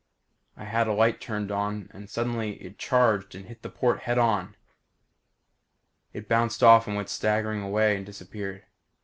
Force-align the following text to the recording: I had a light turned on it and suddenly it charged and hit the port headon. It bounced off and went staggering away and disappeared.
I 0.57 0.63
had 0.65 0.87
a 0.87 0.93
light 0.93 1.21
turned 1.21 1.51
on 1.51 1.83
it 1.83 1.87
and 1.91 2.09
suddenly 2.09 2.53
it 2.53 2.79
charged 2.79 3.35
and 3.35 3.45
hit 3.45 3.61
the 3.61 3.69
port 3.69 3.99
headon. 3.99 4.55
It 6.11 6.27
bounced 6.27 6.63
off 6.63 6.87
and 6.87 6.95
went 6.95 7.07
staggering 7.07 7.61
away 7.61 7.95
and 7.97 8.03
disappeared. 8.03 8.65